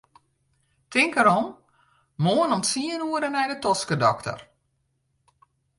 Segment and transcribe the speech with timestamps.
[0.95, 1.45] Tink derom,
[2.23, 4.39] moarn om tsien oere nei de toskedokter.